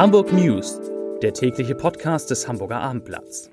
[0.00, 0.80] Hamburg News,
[1.20, 3.50] der tägliche Podcast des Hamburger Abendblatts.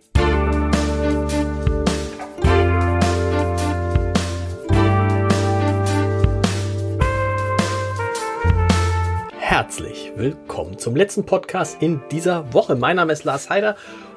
[9.37, 12.77] Herzlich willkommen zum letzten Podcast in dieser Woche.
[12.77, 13.75] Mein Name ist Lars Heider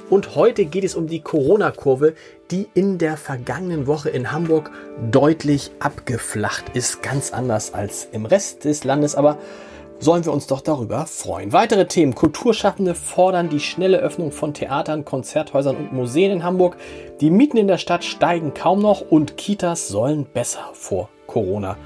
[0.09, 2.15] und heute geht es um die Corona-Kurve,
[2.53, 4.71] die in der vergangenen Woche in Hamburg
[5.11, 7.03] deutlich abgeflacht ist.
[7.03, 9.37] Ganz anders als im Rest des Landes, aber
[10.01, 11.53] sollen wir uns doch darüber freuen.
[11.53, 12.15] Weitere Themen.
[12.15, 16.77] Kulturschaffende fordern die schnelle Öffnung von Theatern, Konzerthäusern und Museen in Hamburg.
[17.21, 21.77] Die Mieten in der Stadt steigen kaum noch und Kitas sollen besser vor Corona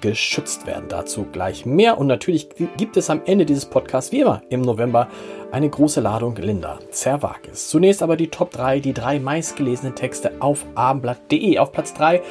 [0.00, 0.84] geschützt werden.
[0.88, 1.98] Dazu gleich mehr.
[1.98, 5.08] Und natürlich gibt es am Ende dieses Podcasts, wie immer im November,
[5.50, 7.68] eine große Ladung Linda Zerwakis.
[7.68, 11.58] Zunächst aber die Top 3, die drei meistgelesenen Texte auf abendblatt.de.
[11.58, 12.22] Auf Platz 3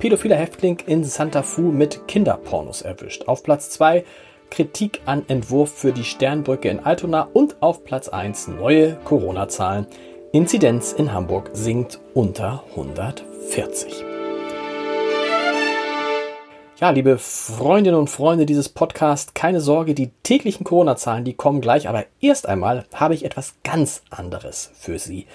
[0.00, 3.28] Pädophiler Häftling in Santa Fu mit Kinderpornos erwischt.
[3.28, 4.02] Auf Platz 2
[4.50, 9.86] Kritik an Entwurf für die Sternbrücke in Altona und auf Platz 1 neue Corona-Zahlen.
[10.32, 14.04] Inzidenz in Hamburg sinkt unter 140.
[16.80, 21.88] Ja, liebe Freundinnen und Freunde dieses Podcasts, keine Sorge, die täglichen Corona-Zahlen, die kommen gleich,
[21.88, 25.26] aber erst einmal habe ich etwas ganz anderes für Sie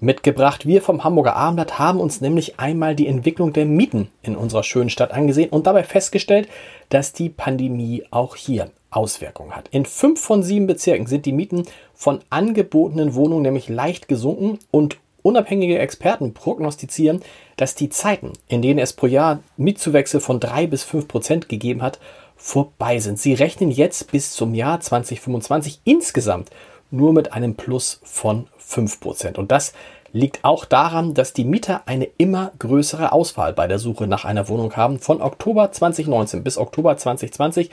[0.00, 0.66] mitgebracht.
[0.66, 4.90] Wir vom Hamburger Abendblatt haben uns nämlich einmal die Entwicklung der Mieten in unserer schönen
[4.90, 6.48] Stadt angesehen und dabei festgestellt,
[6.88, 9.68] dass die Pandemie auch hier Auswirkungen hat.
[9.68, 14.98] In fünf von sieben Bezirken sind die Mieten von angebotenen Wohnungen nämlich leicht gesunken und
[15.26, 17.20] Unabhängige Experten prognostizieren,
[17.56, 21.82] dass die Zeiten, in denen es pro Jahr Mietzuwächse von drei bis fünf Prozent gegeben
[21.82, 21.98] hat,
[22.36, 23.18] vorbei sind.
[23.18, 26.50] Sie rechnen jetzt bis zum Jahr 2025 insgesamt
[26.92, 29.38] nur mit einem Plus von fünf Prozent.
[29.38, 29.72] Und das
[30.12, 34.48] liegt auch daran, dass die Mieter eine immer größere Auswahl bei der Suche nach einer
[34.48, 34.98] Wohnung haben.
[34.98, 37.70] Von Oktober 2019 bis Oktober 2020,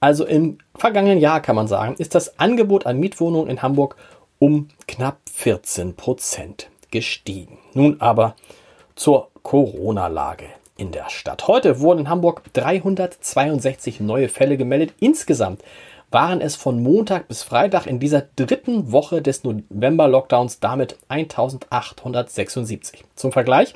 [0.00, 3.96] also im vergangenen Jahr kann man sagen, ist das Angebot an Mietwohnungen in Hamburg
[4.38, 7.58] um knapp 14 Prozent gestiegen.
[7.74, 8.34] Nun aber
[8.96, 10.46] zur Corona-Lage
[10.78, 11.46] in der Stadt.
[11.46, 14.94] Heute wurden in Hamburg 362 neue Fälle gemeldet.
[14.98, 15.62] Insgesamt
[16.10, 23.04] waren es von Montag bis Freitag in dieser dritten Woche des November-Lockdowns damit 1876.
[23.14, 23.74] Zum Vergleich,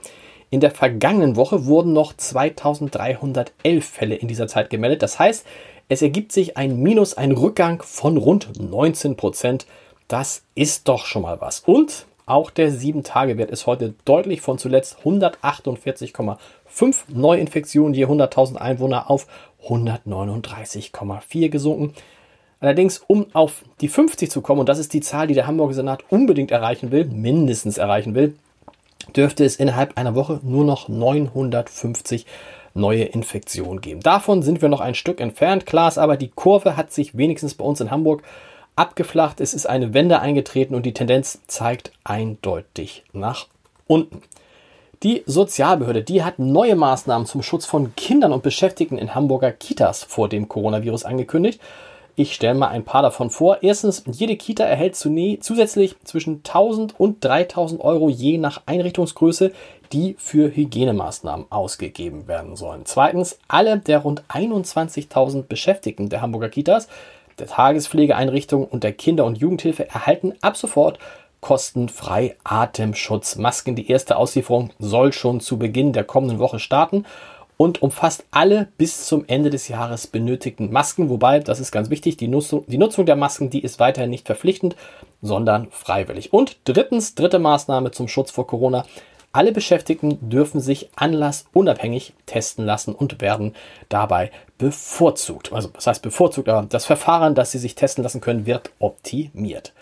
[0.50, 5.02] in der vergangenen Woche wurden noch 2311 Fälle in dieser Zeit gemeldet.
[5.02, 5.46] Das heißt,
[5.88, 9.66] es ergibt sich ein Minus, ein Rückgang von rund 19 Prozent.
[10.08, 11.60] Das ist doch schon mal was.
[11.60, 16.38] Und auch der 7-Tage-Wert ist heute deutlich von zuletzt 148,5
[17.08, 19.26] Neuinfektionen je 100.000 Einwohner auf
[19.66, 21.94] 139,4 gesunken.
[22.64, 25.74] Allerdings, um auf die 50 zu kommen, und das ist die Zahl, die der Hamburger
[25.74, 28.36] Senat unbedingt erreichen will, mindestens erreichen will,
[29.14, 32.24] dürfte es innerhalb einer Woche nur noch 950
[32.72, 34.00] neue Infektionen geben.
[34.00, 35.66] Davon sind wir noch ein Stück entfernt.
[35.66, 38.22] Klar ist aber, die Kurve hat sich wenigstens bei uns in Hamburg
[38.76, 43.46] abgeflacht, es ist eine Wende eingetreten und die Tendenz zeigt eindeutig nach
[43.86, 44.22] unten.
[45.02, 50.02] Die Sozialbehörde, die hat neue Maßnahmen zum Schutz von Kindern und Beschäftigten in Hamburger Kitas
[50.02, 51.60] vor dem Coronavirus angekündigt.
[52.16, 53.58] Ich stelle mal ein paar davon vor.
[53.62, 59.50] Erstens, jede Kita erhält zusätzlich zwischen 1000 und 3000 Euro je nach Einrichtungsgröße,
[59.92, 62.82] die für Hygienemaßnahmen ausgegeben werden sollen.
[62.84, 66.86] Zweitens, alle der rund 21.000 Beschäftigten der Hamburger Kitas
[67.40, 71.00] der Tagespflegeeinrichtungen und der Kinder- und Jugendhilfe erhalten ab sofort
[71.40, 73.74] kostenfrei Atemschutzmasken.
[73.74, 77.04] Die erste Auslieferung soll schon zu Beginn der kommenden Woche starten
[77.56, 81.08] und umfasst alle bis zum Ende des Jahres benötigten Masken.
[81.08, 84.26] Wobei, das ist ganz wichtig, die Nutzung, die Nutzung der Masken, die ist weiterhin nicht
[84.26, 84.76] verpflichtend,
[85.22, 86.32] sondern freiwillig.
[86.32, 88.84] Und drittens, dritte Maßnahme zum Schutz vor Corona.
[89.32, 93.54] Alle Beschäftigten dürfen sich anlassunabhängig testen lassen und werden
[93.88, 95.52] dabei bevorzugt.
[95.52, 99.72] Also das heißt bevorzugt, aber das Verfahren, dass sie sich testen lassen können, wird optimiert.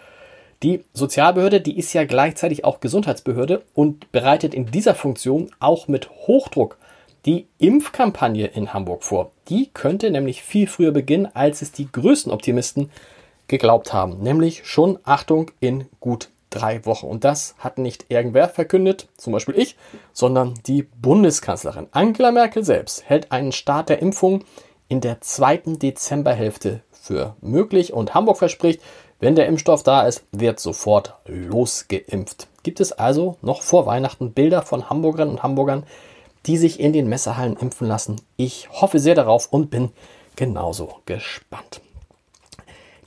[0.62, 6.09] Die Sozialbehörde, die ist ja gleichzeitig auch Gesundheitsbehörde und bereitet in dieser Funktion auch mit
[6.09, 6.78] Hochdruck
[7.27, 9.31] die Impfkampagne in Hamburg vor.
[9.49, 12.91] Die könnte nämlich viel früher beginnen, als es die größten Optimisten
[13.49, 14.23] geglaubt haben.
[14.23, 17.06] Nämlich schon, Achtung, in gut drei Wochen.
[17.06, 19.76] Und das hat nicht irgendwer verkündet, zum Beispiel ich,
[20.12, 21.88] sondern die Bundeskanzlerin.
[21.93, 24.44] Angela Merkel selbst hält einen Start der Impfung
[24.88, 28.81] in der zweiten Dezemberhälfte für möglich und Hamburg verspricht,
[29.19, 32.49] wenn der Impfstoff da ist, wird sofort losgeimpft.
[32.62, 35.85] Gibt es also noch vor Weihnachten Bilder von Hamburgerinnen und Hamburgern,
[36.47, 38.17] die sich in den Messehallen impfen lassen?
[38.37, 39.91] Ich hoffe sehr darauf und bin
[40.37, 41.81] genauso gespannt.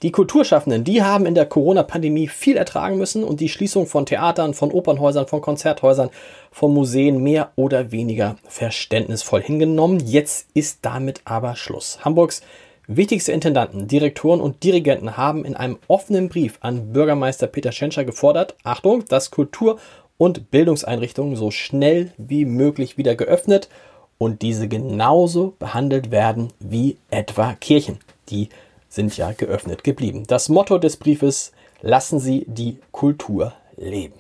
[0.02, 4.54] Die Kulturschaffenden, die haben in der Corona-Pandemie viel ertragen müssen und die Schließung von Theatern,
[4.54, 6.10] von Opernhäusern, von Konzerthäusern,
[6.52, 10.00] von Museen mehr oder weniger verständnisvoll hingenommen.
[10.06, 12.00] Jetzt ist damit aber Schluss.
[12.04, 12.42] Hamburgs
[12.88, 18.56] Wichtigste Intendanten, Direktoren und Dirigenten haben in einem offenen Brief an Bürgermeister Peter Schenscher gefordert,
[18.64, 19.80] Achtung, dass Kultur-
[20.18, 23.70] und Bildungseinrichtungen so schnell wie möglich wieder geöffnet
[24.18, 28.00] und diese genauso behandelt werden wie etwa Kirchen.
[28.30, 28.50] Die
[28.90, 30.24] sind ja geöffnet geblieben.
[30.28, 31.52] Das Motto des Briefes,
[31.82, 34.16] lassen Sie die Kultur leben.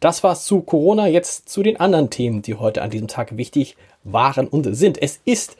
[0.00, 1.06] Das war's zu Corona.
[1.06, 5.00] Jetzt zu den anderen Themen, die heute an diesem Tag wichtig waren und sind.
[5.00, 5.56] Es ist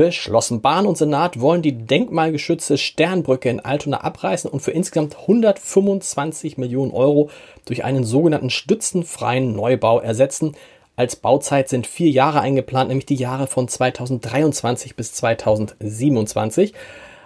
[0.00, 0.62] beschlossen.
[0.62, 6.90] Bahn und Senat wollen die denkmalgeschützte Sternbrücke in Altona abreißen und für insgesamt 125 Millionen
[6.90, 7.28] Euro
[7.66, 10.56] durch einen sogenannten stützenfreien Neubau ersetzen.
[10.96, 16.72] Als Bauzeit sind vier Jahre eingeplant, nämlich die Jahre von 2023 bis 2027.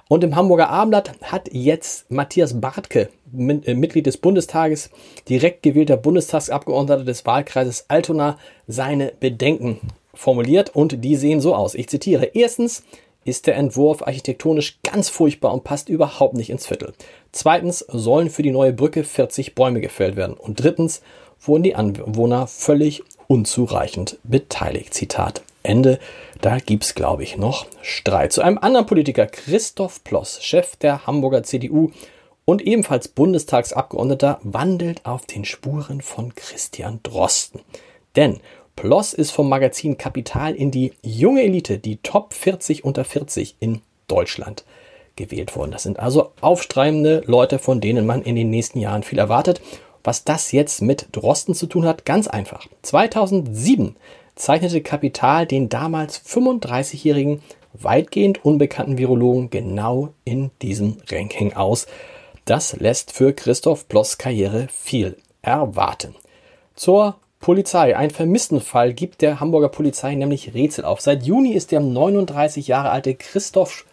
[0.08, 4.90] Und im Hamburger Abendblatt hat jetzt Matthias Bartke, äh, Mitglied des Bundestages,
[5.28, 8.36] direkt gewählter Bundestagsabgeordneter des Wahlkreises Altona,
[8.66, 9.78] seine Bedenken
[10.14, 11.75] formuliert und die sehen so aus.
[11.75, 12.26] Ich zitiere.
[12.34, 12.84] Erstens
[13.25, 16.93] ist der Entwurf architektonisch ganz furchtbar und passt überhaupt nicht ins Viertel.
[17.32, 20.37] Zweitens sollen für die neue Brücke 40 Bäume gefällt werden.
[20.37, 21.02] Und drittens
[21.40, 24.94] wurden die Anwohner völlig unzureichend beteiligt.
[24.94, 25.99] Zitat Ende.
[26.40, 28.32] Da gibt's, glaube ich, noch Streit.
[28.32, 31.90] Zu einem anderen Politiker, Christoph Ploss, Chef der Hamburger CDU
[32.44, 37.62] und ebenfalls Bundestagsabgeordneter, wandelt auf den Spuren von Christian Drosten.
[38.14, 38.40] Denn
[38.76, 43.80] Ploss ist vom Magazin Kapital in die junge Elite, die Top 40 unter 40 in
[44.08, 44.64] Deutschland
[45.16, 45.70] gewählt worden.
[45.70, 49.60] Das sind also aufstreibende Leute, von denen man in den nächsten Jahren viel erwartet.
[50.02, 52.66] Was das jetzt mit Drosten zu tun hat, ganz einfach.
[52.82, 53.96] 2007
[54.34, 57.40] zeichnete Kapital den damals 35-jährigen,
[57.72, 61.86] weitgehend unbekannten Virologen genau in diesem Ranking aus.
[62.44, 66.14] Das lässt für Christoph Bloss Karriere viel erwarten.
[66.74, 67.94] Zur Polizei.
[67.94, 71.02] Ein Vermisstenfall gibt der Hamburger Polizei nämlich Rätsel auf.
[71.02, 73.85] Seit Juni ist der 39 Jahre alte Christoph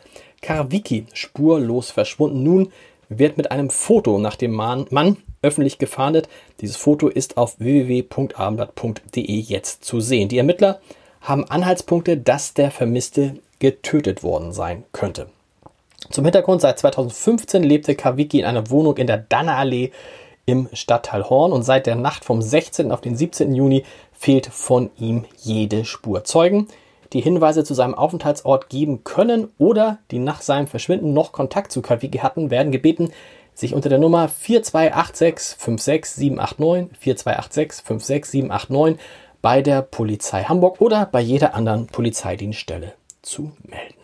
[0.41, 2.43] Karwicki spurlos verschwunden.
[2.43, 2.71] Nun
[3.09, 6.29] wird mit einem Foto nach dem Mann öffentlich gefahndet.
[6.61, 10.29] Dieses Foto ist auf www.abendblatt.de jetzt zu sehen.
[10.29, 10.79] Die Ermittler
[11.19, 15.27] haben Anhaltspunkte, dass der Vermisste getötet worden sein könnte.
[16.09, 19.91] Zum Hintergrund, seit 2015 lebte Kawiki in einer Wohnung in der Dannerallee
[20.45, 22.91] im Stadtteil Horn und seit der Nacht vom 16.
[22.91, 23.53] auf den 17.
[23.53, 26.23] Juni fehlt von ihm jede Spur.
[26.23, 26.67] Zeugen,
[27.13, 31.81] die Hinweise zu seinem Aufenthaltsort geben können oder die nach seinem Verschwinden noch Kontakt zu
[31.81, 33.11] Kawiki hatten, werden gebeten,
[33.53, 39.05] sich unter der Nummer 4286 56789 4286 56789
[39.41, 44.00] bei der Polizei Hamburg oder bei jeder anderen Polizeidienststelle zu melden.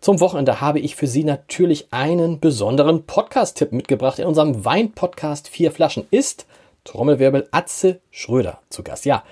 [0.00, 4.18] Zum Wochenende habe ich für Sie natürlich einen besonderen Podcast-Tipp mitgebracht.
[4.18, 6.46] In unserem Wein-Podcast Vier Flaschen ist
[6.84, 9.04] Trommelwirbel Atze Schröder zu Gast.
[9.04, 9.24] Ja,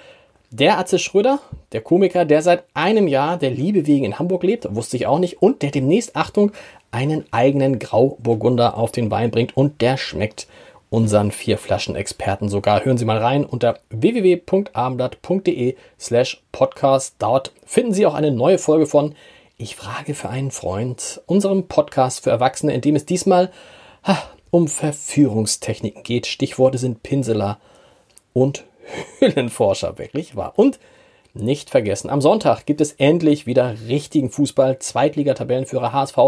[0.51, 1.39] der Atze Schröder,
[1.73, 5.19] der Komiker, der seit einem Jahr der Liebe wegen in Hamburg lebt, wusste ich auch
[5.19, 6.53] nicht, und der demnächst, Achtung,
[6.91, 10.49] einen eigenen Grauburgunder auf den Wein bringt und der schmeckt
[10.91, 12.85] unseren vier Flaschen Experten sogar.
[12.85, 17.15] Hören Sie mal rein unter www.abendblatt.de slash podcast.
[17.19, 19.15] Dort finden Sie auch eine neue Folge von
[19.61, 23.51] Ich frage für einen Freund, unserem Podcast für Erwachsene, in dem es diesmal
[24.05, 24.17] ha,
[24.53, 26.29] um Verführungstechniken geht.
[26.29, 27.59] Stichworte sind Pinseler
[28.33, 28.65] und
[29.19, 30.53] Höhlenforscher, wirklich wahr.
[30.55, 30.79] Und
[31.35, 34.79] nicht vergessen, am Sonntag gibt es endlich wieder richtigen Fußball.
[34.79, 36.19] Zweitliga-Tabellenführer HSV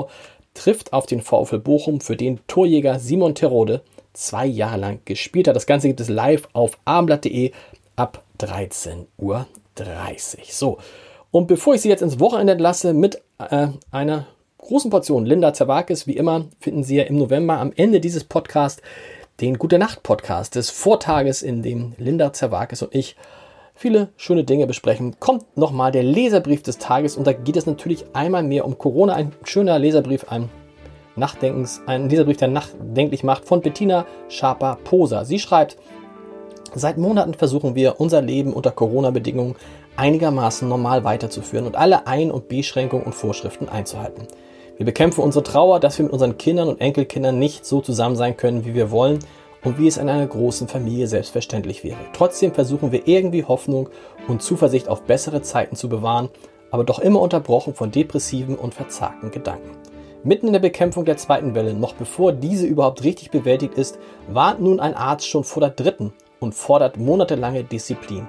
[0.54, 3.82] trifft auf den VfL Bochum, für den Torjäger Simon Terode
[4.12, 5.54] zwei Jahre lang gespielt hat.
[5.54, 7.52] Das Ganze gibt es live auf abendblatt.de
[7.94, 9.46] ab 13.30 Uhr.
[10.48, 10.78] So,
[11.30, 14.26] und bevor ich Sie jetzt ins Wochenende entlasse mit äh, einer
[14.58, 18.82] großen Portion Linda Zerwakis, wie immer, finden Sie ja im November am Ende dieses Podcasts
[19.40, 23.16] den Gute Nacht Podcast des Vortages, in dem Linda Zerwakis und ich
[23.74, 28.04] viele schöne Dinge besprechen, kommt nochmal der Leserbrief des Tages und da geht es natürlich
[28.12, 29.14] einmal mehr um Corona.
[29.14, 30.50] Ein schöner Leserbrief, ein
[31.16, 35.24] Nachdenkens, ein Leserbrief, der nachdenklich macht von Bettina Schaper-Poser.
[35.24, 35.78] Sie schreibt,
[36.72, 39.56] Seit Monaten versuchen wir, unser Leben unter Corona-Bedingungen
[39.96, 44.26] einigermaßen normal weiterzuführen und alle Ein- und Beschränkungen und Vorschriften einzuhalten.
[44.76, 48.36] Wir bekämpfen unsere Trauer, dass wir mit unseren Kindern und Enkelkindern nicht so zusammen sein
[48.36, 49.18] können, wie wir wollen
[49.62, 51.98] und wie es in einer großen Familie selbstverständlich wäre.
[52.14, 53.90] Trotzdem versuchen wir irgendwie Hoffnung
[54.26, 56.30] und Zuversicht auf bessere Zeiten zu bewahren,
[56.70, 59.76] aber doch immer unterbrochen von depressiven und verzagten Gedanken.
[60.22, 64.60] Mitten in der Bekämpfung der zweiten Welle, noch bevor diese überhaupt richtig bewältigt ist, warnt
[64.60, 68.28] nun ein Arzt schon vor der dritten und fordert monatelange Disziplin.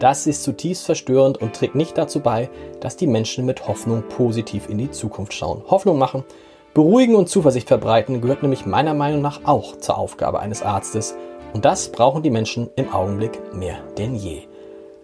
[0.00, 4.68] Das ist zutiefst verstörend und trägt nicht dazu bei, dass die Menschen mit Hoffnung positiv
[4.68, 5.62] in die Zukunft schauen.
[5.68, 6.24] Hoffnung machen
[6.72, 11.16] Beruhigen und Zuversicht verbreiten gehört nämlich meiner Meinung nach auch zur Aufgabe eines Arztes.
[11.52, 14.42] Und das brauchen die Menschen im Augenblick mehr denn je.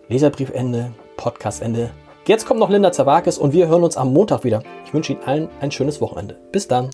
[0.08, 1.90] Leserbriefende, Podcastende.
[2.26, 4.62] Jetzt kommt noch Linda Zawakis und wir hören uns am Montag wieder.
[4.84, 6.36] Ich wünsche Ihnen allen ein schönes Wochenende.
[6.52, 6.90] Bis dann.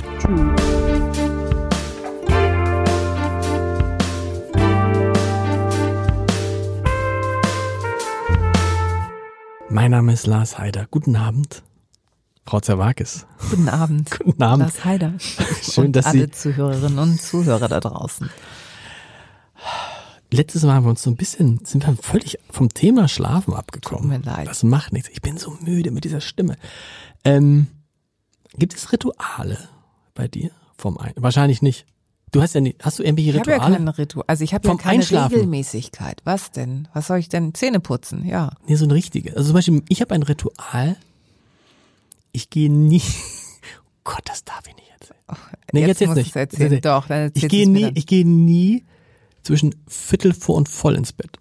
[9.72, 10.86] Mein Name ist Lars Heider.
[10.90, 11.62] Guten Abend.
[12.44, 13.26] Frau Zawakis.
[13.48, 14.10] Guten Abend.
[14.22, 14.64] Guten Abend.
[14.64, 15.14] Lars Heider.
[15.18, 18.28] Schön, und dass alle Sie Zuhörerinnen und Zuhörer da draußen.
[20.30, 24.10] letztes Mal haben wir uns so ein bisschen, sind wir völlig vom Thema Schlafen abgekommen.
[24.10, 24.46] Tut mir leid.
[24.46, 25.08] Das macht nichts.
[25.08, 26.58] Ich bin so müde mit dieser Stimme.
[27.24, 27.66] Ähm,
[28.58, 29.56] gibt es Rituale
[30.12, 31.14] bei dir vom ein?
[31.16, 31.86] Wahrscheinlich nicht.
[32.32, 33.76] Du hast ja nicht, hast du irgendwelche Ich habe ja Rituale?
[33.76, 35.34] keine Ritual, also ich habe ja keine Einschlafen.
[35.34, 36.20] Regelmäßigkeit.
[36.24, 36.88] Was denn?
[36.94, 37.54] Was soll ich denn?
[37.54, 38.50] Zähne putzen, ja.
[38.66, 39.32] nee, so eine richtige.
[39.36, 40.96] Also zum Beispiel, ich habe ein Ritual.
[42.32, 43.02] Ich gehe nie.
[44.04, 45.20] Oh Gott, das darf ich nicht erzählen.
[45.72, 46.34] Nee, jetzt, jetzt, musst nicht.
[46.34, 46.72] erzählen.
[46.72, 47.92] Jetzt- Doch, dann Ich gehe nie, dann.
[47.94, 48.84] ich gehe nie
[49.44, 51.38] zwischen Viertel vor und voll ins Bett.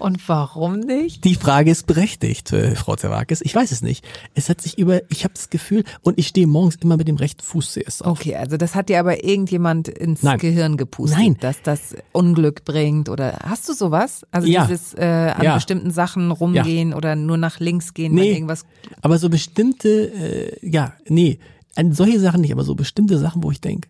[0.02, 1.24] Und warum nicht?
[1.24, 3.40] Die Frage ist berechtigt, äh, Frau Zerwakis.
[3.40, 4.04] Ich weiß es nicht.
[4.34, 7.14] Es hat sich über, ich habe das Gefühl, und ich stehe morgens immer mit dem
[7.14, 8.18] rechten Fuß zuerst auf.
[8.18, 10.38] Okay, also das hat dir aber irgendjemand ins Nein.
[10.40, 11.36] Gehirn gepustet, Nein.
[11.38, 14.26] dass das Unglück bringt oder hast du sowas?
[14.32, 14.66] Also Ja.
[14.66, 15.04] dieses äh,
[15.36, 15.54] an Ja.
[15.54, 18.64] bestimmten Sachen rumgehen oder nur nach links gehen, Nee, irgendwas
[19.02, 21.38] aber so bestimmte, äh, ja, nee,
[21.76, 23.88] an solche Sachen nicht, aber so bestimmte Sachen, wo ich denke,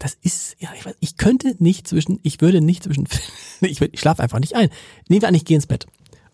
[0.00, 3.06] das ist, ja, ich weiß, ich könnte nicht zwischen, ich würde nicht zwischen,
[3.60, 4.70] ich, ich schlafe einfach nicht ein.
[5.08, 5.86] Nehmen wir an, ich gehe ins Bett.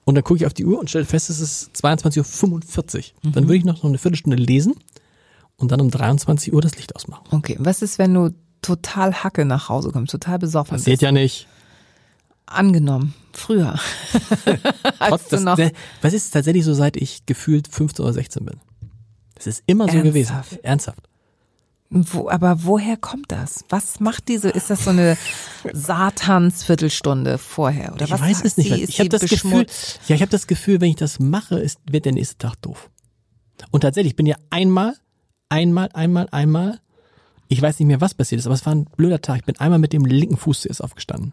[0.05, 3.33] Und dann gucke ich auf die Uhr und stelle fest, es ist 22.45 Uhr.
[3.33, 4.75] Dann würde ich noch so eine Viertelstunde lesen
[5.57, 7.25] und dann um 23 Uhr das Licht ausmachen.
[7.33, 8.31] Okay, was ist, wenn du
[8.63, 11.03] total Hacke nach Hause kommst, total besoffen Passiert bist?
[11.03, 11.49] ja nicht.
[12.49, 13.77] Angenommen, früher.
[15.01, 18.61] Als das, noch der- was ist tatsächlich so, seit ich gefühlt 15 oder 16 bin?
[19.35, 20.51] Das ist immer so Ernsthaft?
[20.51, 20.65] gewesen.
[20.65, 21.09] Ernsthaft.
[21.89, 23.65] Wo, aber woher kommt das?
[23.69, 25.17] Was macht diese, ist das so eine
[25.73, 27.93] Satansviertelstunde vorher?
[27.95, 28.69] Oder Ich was weiß sagt es nicht.
[28.75, 28.85] sie?
[28.85, 29.67] Ich habe das Gefühl,
[30.09, 32.91] ja, ich habe das Gefühl, wenn ich das mache, ist, wird der nächste Tag doof.
[33.71, 34.95] Und tatsächlich, ich bin ja einmal,
[35.49, 36.81] einmal, einmal, einmal,
[37.49, 39.39] ich weiß nicht mehr, was passiert ist, aber es war ein blöder Tag.
[39.39, 41.33] Ich bin einmal mit dem linken Fuß zuerst aufgestanden.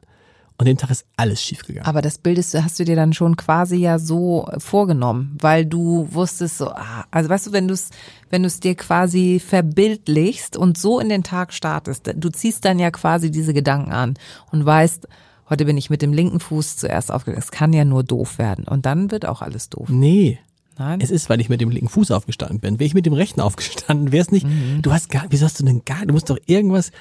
[0.57, 1.87] Und den Tag ist alles schief gegangen.
[1.87, 6.07] Aber das bildest du, hast du dir dann schon quasi ja so vorgenommen, weil du
[6.11, 7.89] wusstest so, ah, also weißt du, wenn du es,
[8.29, 12.79] wenn du es dir quasi verbildlichst und so in den Tag startest, du ziehst dann
[12.79, 14.13] ja quasi diese Gedanken an
[14.51, 15.07] und weißt,
[15.49, 17.43] heute bin ich mit dem linken Fuß zuerst aufgestanden.
[17.43, 19.89] Es kann ja nur doof werden und dann wird auch alles doof.
[19.89, 20.39] Nee.
[20.77, 21.01] Nein?
[21.01, 22.79] Es ist, weil ich mit dem linken Fuß aufgestanden bin.
[22.79, 24.45] Wäre ich mit dem rechten aufgestanden, wäre es nicht.
[24.45, 24.81] Mhm.
[24.81, 26.91] Du hast gar, wieso hast du denn gar, du musst doch irgendwas,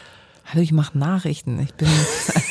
[0.53, 1.59] Hallo, ich mache Nachrichten.
[1.61, 1.89] Ich bin.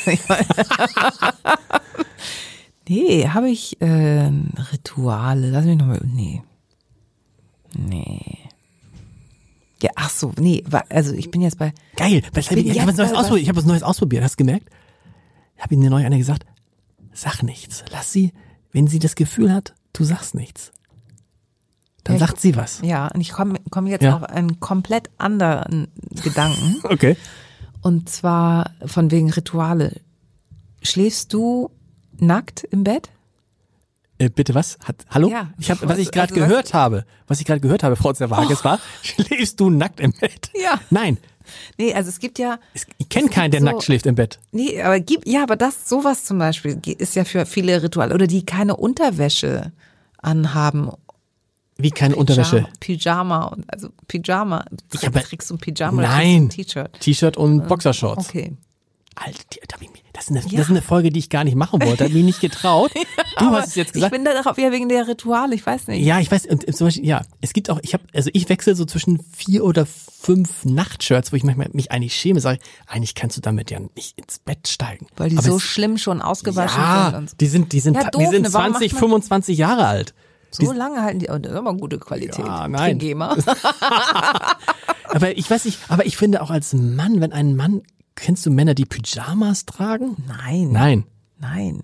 [0.06, 0.20] ich
[2.88, 4.28] nee, habe ich äh,
[4.72, 5.50] Rituale?
[5.50, 6.00] Lass mich nochmal.
[6.04, 6.42] Nee.
[7.74, 8.38] Nee.
[9.80, 11.72] Ja, ach so, nee, also ich bin jetzt bei.
[11.96, 13.42] Geil, hab ich, Bin ich habe was Neues ausprobiert.
[13.42, 14.24] Ich habe was Neues ausprobiert.
[14.24, 14.68] Hast du gemerkt?
[15.58, 16.44] Habe Ihnen neulich einer gesagt,
[17.12, 17.84] sag nichts.
[17.92, 18.32] Lass sie,
[18.72, 20.72] wenn sie das Gefühl hat, du sagst nichts.
[22.04, 22.80] Dann Ja, ich- sagt sie was.
[22.82, 24.16] Ja, und ich komme komm jetzt Ja.
[24.16, 25.86] auf einen komplett anderen
[26.24, 26.80] Gedanken.
[26.84, 27.16] Okay.
[27.82, 30.00] Und zwar von wegen Rituale.
[30.82, 31.70] Schläfst du
[32.18, 33.10] nackt im Bett?
[34.18, 34.78] Äh, bitte was?
[34.84, 35.28] Hat, hallo?
[35.28, 35.50] Ja.
[35.58, 37.96] Ich hab, was Was- ich gerade also was- gehört habe, was ich gerade gehört habe,
[37.96, 40.50] Frau Zerwages, war, schläfst du nackt im Bett?
[40.54, 40.80] Ja.
[40.90, 41.18] Nein,
[41.76, 42.60] Nee, also es gibt ja.
[42.72, 44.38] es, ich kenne keinen, der so- nackt schläft im Bett.
[44.52, 48.14] Nee, aber gibt, ja, aber das, sowas zum Beispiel ist ja für viele Rituale.
[48.14, 49.72] Oder die keine Unterwäsche
[50.18, 50.90] anhaben.
[51.78, 52.66] Wie keine Unterwäsche.
[52.80, 54.64] Pyjama, und also Pyjama.
[54.92, 55.18] Ich habe-
[55.50, 56.48] du ein Pyjama Nein.
[56.50, 56.90] T-Shirt?
[57.00, 58.28] T-Shirt und Boxershorts.
[58.28, 58.52] Okay.
[59.14, 59.60] Alter, die-
[59.94, 62.04] ich das ist, eine, das ist eine Folge, die ich gar nicht machen wollte.
[62.04, 62.92] Hab mich nicht getraut.
[63.38, 64.12] Du Aber hast es jetzt Ich gesagt.
[64.12, 66.04] bin da darauf, ja, wegen der Rituale, ich weiß nicht.
[66.04, 68.74] Ja, ich weiß, und zum Beispiel, ja, es gibt auch, ich habe, also ich wechsle
[68.74, 73.38] so zwischen vier oder fünf Nachtshirts, wo ich manchmal mich eigentlich schäme, sage, eigentlich kannst
[73.38, 75.06] du damit ja nicht ins Bett steigen.
[75.16, 77.36] Weil die Aber so es- schlimm schon ausgewaschen sind ja, und so.
[77.40, 78.52] die sind, die sind, Ja, die doof, sind ne?
[78.52, 80.14] Warum 20, macht man- 25 Jahre alt.
[80.52, 82.44] So lange halten die, das ist aber gute Qualität.
[82.46, 82.98] Ja, nein.
[85.08, 87.82] Aber ich weiß nicht, aber ich finde auch als Mann, wenn ein Mann,
[88.14, 90.16] kennst du Männer, die Pyjamas tragen?
[90.26, 90.72] Nein.
[90.72, 91.04] Nein.
[91.38, 91.82] Nein.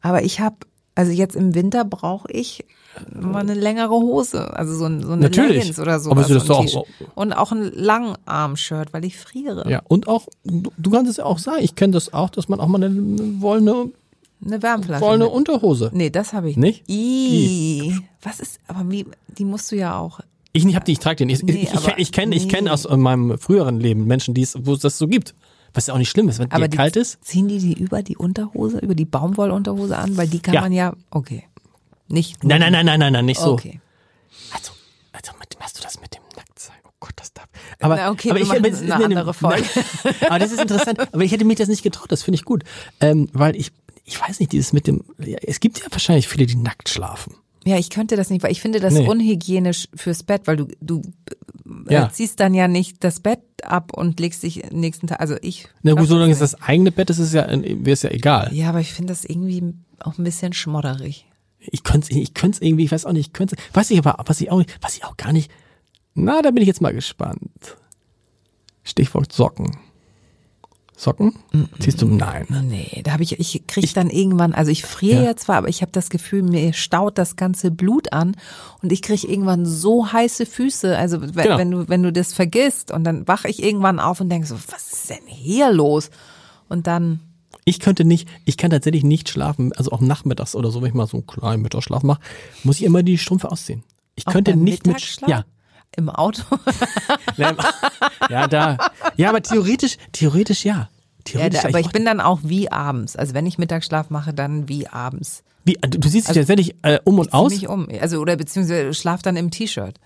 [0.00, 0.56] Aber ich habe,
[0.94, 2.64] also jetzt im Winter brauche ich
[3.12, 5.56] mal eine längere Hose, also so, ein- so eine Natürlich.
[5.58, 6.10] Leggings oder so.
[6.10, 6.86] Aber das doch auch- T-Shirt.
[7.14, 9.68] Und auch ein Langarm-Shirt, weil ich friere.
[9.68, 12.48] Ja, und auch, du, du kannst es ja auch sagen, ich kenne das auch, dass
[12.48, 12.94] man auch mal eine
[13.42, 13.90] wollene,
[14.44, 15.02] Eine Wärmflasche.
[15.04, 15.28] wollene.
[15.28, 15.90] Unterhose.
[15.92, 16.84] Nee, das habe ich Nicht?
[16.88, 20.20] Ih, was ist, aber wie, die musst du ja auch.
[20.52, 21.28] Ich nicht, hab die, ich trage den.
[21.30, 24.54] Ich, Nee, ich, ich, ich kenne ich kenn aus meinem früheren Leben Menschen, die es,
[24.66, 25.34] wo es das so gibt.
[25.72, 27.24] Was ja auch nicht schlimm ist, wenn Aber die, kalt ist.
[27.24, 30.60] ziehen die die über die Unterhose, über die Baumwollunterhose an, weil die kann Ja.
[30.60, 31.44] man ja, okay.
[32.06, 32.44] Nicht.
[32.44, 33.52] Nein, nein, nein, nein, nein, nein, nicht so.
[33.54, 33.80] Okay.
[34.52, 34.70] Also,
[35.10, 36.76] also mit dem, hast du das mit dem Nacktsein?
[36.86, 37.46] Oh Gott, das darf.
[37.80, 39.64] Aber, Na, okay, aber wir ich, machen aber, eine andere Folge.
[40.28, 41.00] aber das ist interessant.
[41.12, 42.12] Aber ich hätte mich das nicht getraut.
[42.12, 42.62] Das finde ich gut,
[43.00, 43.72] ähm, weil ich
[44.04, 47.34] ich weiß nicht, dieses mit dem, ja, es gibt ja wahrscheinlich viele, die nackt schlafen.
[47.66, 49.08] Ja, ich könnte das nicht, weil ich finde das Nee.
[49.08, 51.00] unhygienisch fürs Bett, weil du, du
[51.88, 52.10] äh, Ja.
[52.10, 55.20] ziehst dann ja nicht das Bett ab und legst dich nächsten Tag.
[55.20, 55.66] Also ich.
[55.82, 58.50] Na gut, solange es das eigene Bett ist, ist ja, wäre es ja egal.
[58.52, 61.24] Ja, aber ich finde das irgendwie auch ein bisschen schmodderig.
[61.58, 64.22] Ich könnte es ich könnte irgendwie, ich weiß auch nicht, ich könnte weiß ich aber,
[64.26, 65.50] was ich auch nicht, was ich auch gar nicht,
[66.12, 67.78] na, da bin ich jetzt mal gespannt.
[68.82, 69.74] Stichwort Socken.
[70.96, 71.34] Socken?
[71.80, 72.06] Ziehst du?
[72.06, 72.46] Nein.
[72.68, 75.24] Nee, da habe ich, ich krieg dann irgendwann, also ich friere Ja.
[75.30, 75.36] ja.
[75.36, 78.36] zwar, aber ich habe das Gefühl, mir staut das ganze Blut an
[78.80, 80.96] und ich krieg irgendwann so heiße Füße.
[80.96, 81.58] Also wenn, Genau.
[81.58, 84.54] wenn du, wenn du das vergisst und dann wache ich irgendwann auf und denke so,
[84.70, 86.10] was ist denn hier los?
[86.68, 87.18] Und dann,
[87.64, 90.94] Ich könnte nicht, ich kann tatsächlich nicht schlafen, also auch nachmittags oder so, wenn ich
[90.94, 92.20] mal so einen kleinen Mittagsschlaf mache,
[92.62, 93.82] muss ich immer die Strümpfe ausziehen.
[94.14, 95.44] Ich könnte nicht mit, ja.
[95.96, 96.42] Im Auto,
[97.36, 97.54] Ja,
[98.30, 98.78] ja, da.
[99.16, 100.72] Ja, aber theoretisch, theoretisch ja.
[100.74, 100.88] ja,
[101.24, 103.16] Theoretisch, da, aber ich bin dann auch wie abends.
[103.16, 105.42] Also wenn ich Mittagsschlaf mache, dann wie abends.
[105.64, 107.52] wie, du, siehst dich tatsächlich äh, um und Zieh aus.
[107.52, 107.88] mich um.
[108.00, 109.98] Also oder beziehungsweise schlaf dann im T-Shirt.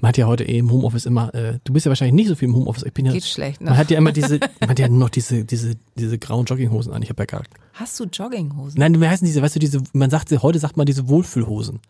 [0.00, 2.34] Man hat ja heute eh im Homeoffice immer, äh, du bist ja wahrscheinlich nicht so
[2.34, 2.82] viel im Homeoffice.
[2.82, 3.70] Ich bin ja, Geht schlecht, ne?
[3.70, 6.92] Man hat ja immer diese, man hat ja nur noch diese, diese, diese grauen Jogginghosen
[6.92, 7.00] an.
[7.02, 8.78] Ich habe ja gar, Hast du Jogginghosen?
[8.78, 11.80] nein, wie heißen diese, weißt du, diese, man sagt, sie- heute sagt man diese Wohlfühlhosen.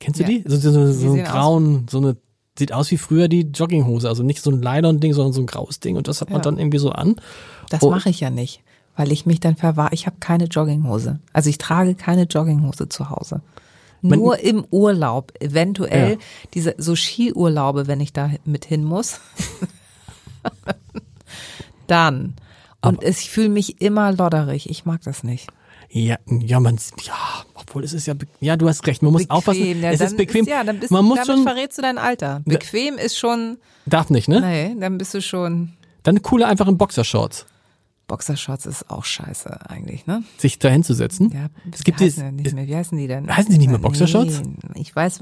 [0.00, 0.28] Kennst du Ja.
[0.30, 0.42] die?
[0.46, 2.16] So, so, so, so einen aus- grauen, so eine,
[2.58, 4.08] sieht aus wie früher die Jogginghose.
[4.08, 5.96] Also nicht so ein Nylon-Ding, sondern so ein graues Ding.
[5.96, 6.42] Und das hat man Ja.
[6.42, 7.16] dann irgendwie so an.
[7.68, 7.90] Das Oh.
[7.90, 8.62] mache ich ja nicht,
[8.96, 9.94] weil ich mich dann verwahre.
[9.94, 11.20] Ich habe keine Jogginghose.
[11.32, 13.42] Also ich trage keine Jogginghose zu Hause.
[14.02, 16.16] Man- Nur im Urlaub, eventuell Ja.
[16.54, 19.20] diese so Skiurlaube, wenn ich da mit hin muss.
[21.86, 22.34] dann.
[22.82, 24.70] Und es- ich fühle mich immer lodderig.
[24.70, 25.48] Ich mag das nicht.
[25.92, 27.14] Ja, ja, man, ja,
[27.54, 29.02] obwohl es ist ja, ja, du hast recht.
[29.02, 29.80] Man muss aufpassen.
[29.80, 30.46] ja, es ist bequem.
[30.46, 32.42] ja, dann bist, man muss damit schon, verrätst du dein Alter.
[32.44, 34.40] Bequem ist schon, darf nicht, ne?
[34.40, 35.72] nee, dann bist du schon,
[36.04, 37.46] Dann cooler einfach in Boxershorts.
[38.06, 40.24] Boxershorts ist auch scheiße eigentlich, ne?
[40.38, 41.30] Sich da hinzusetzen.
[41.32, 42.66] Ja, es gibt heißen die nicht mehr?
[42.66, 43.34] Wie heißen die denn?
[43.34, 44.42] Heißen die nicht mehr Boxershorts?
[44.42, 45.20] Nee, ich weiß,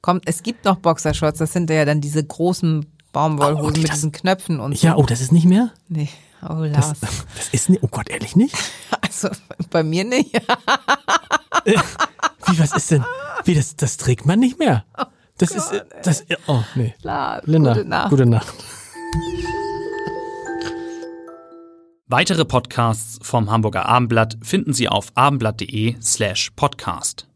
[0.00, 3.94] kommt, es gibt noch Boxershorts, das sind ja dann diese großen Baumwollhosen Oh, mit das-
[3.96, 4.86] diesen Knöpfen und so.
[4.86, 5.70] ja, oh, das ist nicht mehr?
[5.88, 6.10] Nee,
[6.42, 7.00] oh Das, Lars.
[7.36, 8.54] das ist nicht, oh Gott, ehrlich nicht?
[9.00, 9.28] Also
[9.70, 10.34] bei mir nicht.
[11.64, 13.04] Wie, was ist denn?
[13.44, 14.84] Wie, das, das trägt man nicht mehr.
[15.38, 16.94] Das ist, äh, das, oh, nee.
[17.00, 18.10] Klar, Linda, gute Nacht.
[18.10, 18.54] Gute Nacht.
[22.06, 27.28] Weitere Podcasts vom Hamburger Abendblatt finden Sie auf abendblatt.de slash podcast.